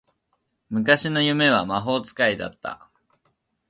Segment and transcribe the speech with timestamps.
[0.71, 2.89] 昔の夢は魔法使いだった